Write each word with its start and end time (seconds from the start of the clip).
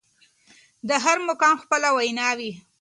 د 0.87 0.89
هر 1.03 1.17
مقام 1.27 1.55
خپله 1.63 1.89
وينا 1.97 2.29
وي. 2.37 2.51